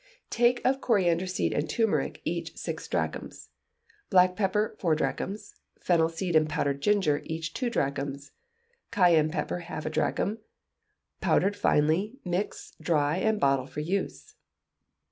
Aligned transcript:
Take 0.31 0.65
of 0.65 0.81
coriander 0.81 1.27
seed 1.27 1.53
and 1.53 1.69
turmeric, 1.69 2.23
each 2.25 2.57
six 2.57 2.87
drachms; 2.87 3.49
black 4.09 4.35
pepper, 4.35 4.75
four 4.79 4.95
drachms; 4.95 5.53
fennel 5.79 6.09
seed 6.09 6.35
and 6.35 6.49
powdered 6.49 6.81
ginger, 6.81 7.21
each 7.23 7.53
two 7.53 7.69
drachms; 7.69 8.31
cayenne 8.89 9.29
pepper, 9.29 9.59
half 9.59 9.85
a 9.85 9.91
drachm: 9.91 10.39
powder 11.21 11.53
finely, 11.53 12.17
mix, 12.25 12.73
dry, 12.81 13.17
and 13.17 13.39
bottle 13.39 13.67
for 13.67 13.81
use. 13.81 14.33